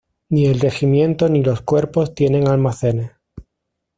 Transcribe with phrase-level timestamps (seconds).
[0.31, 3.11] Ni el regimiento ni los cuerpos tienen almacenes.